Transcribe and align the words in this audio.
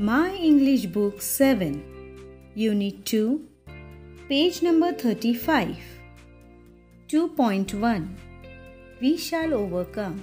My 0.00 0.32
English 0.36 0.86
Book 0.86 1.20
7, 1.20 1.82
Unit 2.54 3.04
2, 3.04 3.44
page 4.28 4.62
number 4.62 4.92
35. 4.92 5.76
2.1 7.08 8.08
We 9.00 9.16
Shall 9.16 9.52
Overcome. 9.54 10.22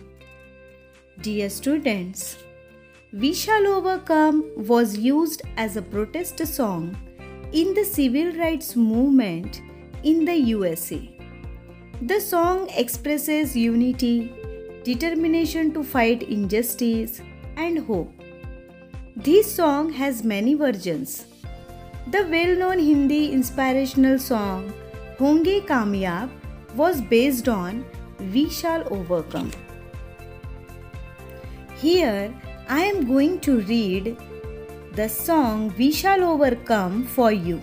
Dear 1.20 1.50
students, 1.50 2.38
We 3.12 3.34
Shall 3.34 3.68
Overcome 3.68 4.50
was 4.56 4.98
used 4.98 5.42
as 5.58 5.76
a 5.76 5.82
protest 5.82 6.48
song 6.48 6.96
in 7.52 7.74
the 7.74 7.84
civil 7.84 8.32
rights 8.38 8.78
movement 8.78 9.62
in 10.04 10.24
the 10.24 10.36
USA. 10.36 11.02
The 12.02 12.22
song 12.22 12.70
expresses 12.70 13.58
unity, 13.58 14.32
determination 14.86 15.74
to 15.74 15.84
fight 15.84 16.24
injustice, 16.24 17.20
and 17.58 17.80
hope. 17.80 18.25
This 19.18 19.56
song 19.56 19.94
has 19.94 20.26
many 20.26 20.56
versions. 20.56 21.26
The 22.12 22.28
well 22.30 22.54
known 22.58 22.80
Hindi 22.80 23.32
inspirational 23.32 24.20
song 24.20 24.74
Honge 25.18 25.66
Kamyab 25.66 26.30
was 26.76 27.00
based 27.00 27.48
on 27.48 27.86
We 28.34 28.50
Shall 28.50 28.84
Overcome. 28.92 29.52
Here 31.78 32.34
I 32.68 32.84
am 32.84 33.08
going 33.08 33.40
to 33.48 33.62
read 33.62 34.18
the 34.96 35.08
song 35.08 35.74
We 35.78 35.94
Shall 35.94 36.22
Overcome 36.22 37.06
for 37.06 37.32
you. 37.32 37.62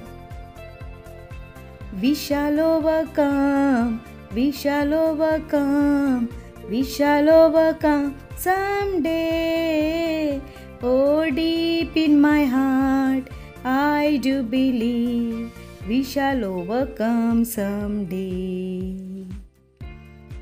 We 2.00 2.14
shall 2.14 2.58
overcome, 2.60 4.00
we 4.34 4.52
shall 4.52 4.94
overcome, 4.94 6.30
we 6.70 6.82
shall 6.82 7.28
overcome 7.28 8.16
someday. 8.36 10.41
Oh, 10.84 11.30
deep 11.30 11.96
in 11.96 12.20
my 12.20 12.45
heart, 12.45 13.28
I 13.64 14.18
do 14.20 14.42
believe 14.42 15.52
we 15.86 16.02
shall 16.02 16.44
overcome 16.44 17.44
someday. 17.44 18.97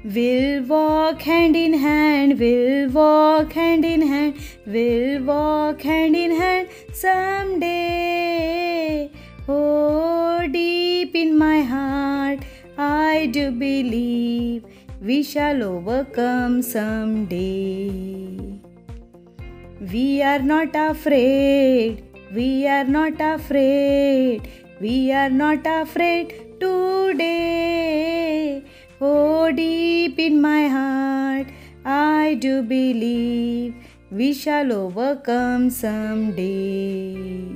We'll 0.03 0.63
walk 0.63 1.21
hand 1.21 1.57
in 1.57 1.75
hand, 1.75 2.39
we'll 2.41 2.89
walk 2.89 3.53
hand 3.53 3.85
in 3.85 4.01
hand, 4.01 4.39
we'll 4.67 5.23
walk 5.25 5.83
hand 5.83 6.17
in 6.17 6.31
hand 6.31 6.71
someday. 6.95 8.31
Oh, 9.47 10.49
deep 10.51 11.15
in 11.15 11.37
my 11.37 11.61
heart, 11.61 12.47
I 12.79 13.27
do 13.27 13.51
believe 13.51 14.65
we 15.03 15.23
shall 15.23 15.63
overcome 15.63 16.63
someday. 16.63 18.50
We 19.93 20.23
are 20.23 20.39
not 20.39 20.77
afraid, 20.77 22.05
we 22.33 22.69
are 22.69 22.85
not 22.85 23.21
afraid, 23.21 24.49
we 24.81 25.11
are 25.11 25.31
not 25.31 25.67
afraid 25.67 26.61
today. 26.61 28.63
Oh, 29.01 29.51
deep 29.51 30.19
in 30.19 30.41
my 30.41 30.69
heart, 30.69 31.49
I 31.85 32.35
do 32.35 32.63
believe 32.63 33.75
we 34.13 34.33
shall 34.33 34.73
overcome 34.73 35.71
someday. 35.71 37.49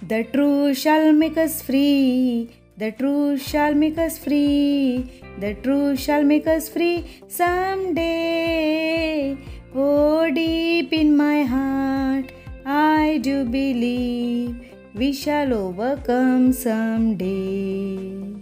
The 0.00 0.22
truth 0.32 0.78
shall 0.78 1.12
make 1.12 1.36
us 1.36 1.60
free. 1.60 2.50
The 2.76 2.92
truth 2.92 3.42
shall 3.42 3.74
make 3.74 3.98
us 3.98 4.16
free. 4.16 5.10
The 5.40 5.54
truth 5.54 5.98
shall 5.98 6.22
make 6.22 6.46
us 6.46 6.68
free 6.68 7.24
someday. 7.26 9.36
Oh, 9.74 10.30
deep 10.30 10.94
in 10.94 11.14
my 11.14 11.44
heart, 11.44 12.32
I 12.64 13.18
do 13.22 13.44
believe 13.44 14.56
we 14.94 15.12
shall 15.12 15.52
overcome 15.52 16.54
someday. 16.54 18.34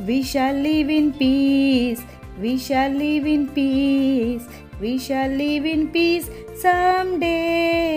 We 0.00 0.22
shall 0.24 0.54
live 0.54 0.90
in 0.90 1.12
peace. 1.12 2.02
We 2.40 2.58
shall 2.58 2.90
live 2.90 3.24
in 3.24 3.46
peace. 3.50 4.44
We 4.80 4.98
shall 4.98 5.30
live 5.30 5.64
in 5.64 5.88
peace 5.92 6.28
someday. 6.56 7.88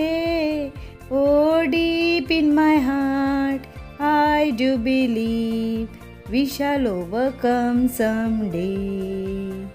Oh, 1.10 1.66
deep 1.66 2.30
in 2.30 2.54
my 2.54 2.78
heart, 2.78 3.62
I 4.00 4.52
do 4.56 4.78
believe 4.78 5.90
we 6.30 6.46
shall 6.46 6.88
overcome 6.88 7.88
someday. 7.88 9.68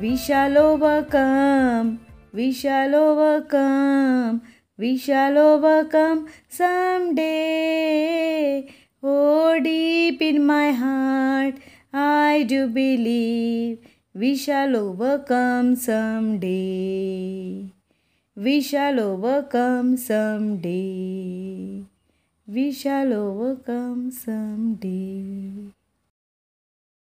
We 0.00 0.16
shall 0.16 0.56
overcome, 0.56 2.00
we 2.32 2.52
shall 2.52 2.94
overcome, 2.94 4.40
we 4.78 4.96
shall 4.96 5.36
overcome 5.36 6.26
someday. 6.48 7.26
Oh, 9.02 9.60
deep 9.60 10.22
in 10.22 10.46
my 10.46 10.72
heart, 10.72 11.56
I 11.92 12.46
do 12.48 12.68
believe 12.68 13.80
we 14.14 14.36
shall 14.36 14.74
overcome 14.74 15.76
someday. 15.76 17.66
We 18.34 18.62
shall 18.62 18.98
overcome 19.00 19.98
someday. 19.98 21.84
We 22.46 22.72
shall 22.72 23.12
overcome 23.12 24.10
someday. 24.10 25.74